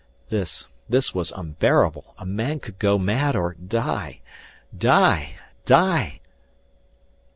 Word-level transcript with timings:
This, 0.29 0.67
this 0.89 1.13
was 1.13 1.31
unbearable 1.31 2.15
a 2.17 2.25
man 2.25 2.59
could 2.59 2.79
go 2.79 2.97
mad 2.97 3.35
or 3.35 3.53
die 3.53 4.21
die 4.75 5.35
die.... 5.67 6.21